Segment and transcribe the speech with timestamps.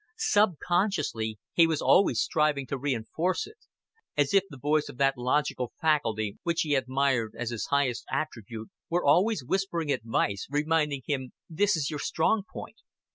[0.17, 3.59] Subconsciously he was always striving to reinforce it;
[4.17, 8.71] as if the voice of that logical faculty which he admired as his highest attribute
[8.89, 12.77] were always whispering advice, reminding him: "This is your strong point.